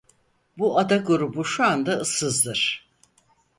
Bu 0.57 0.79
ada 0.79 0.97
grubu 0.97 1.45
şu 1.45 1.63
anda 1.63 1.93
ıssızdır. 2.01 2.89